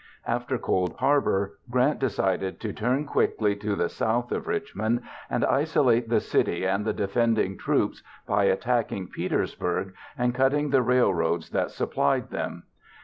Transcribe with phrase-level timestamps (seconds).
[0.25, 6.09] After Cold Harbor, Grant decided to turn quickly to the south of Richmond and isolate
[6.09, 12.31] the city and the defending troops by attacking Petersburg and cutting the railroads that supplied
[12.31, 12.63] them.